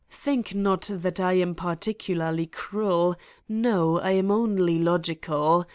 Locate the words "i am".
1.19-1.53, 3.99-4.31